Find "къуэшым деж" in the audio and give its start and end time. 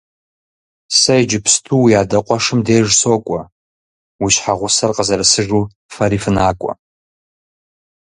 2.25-2.87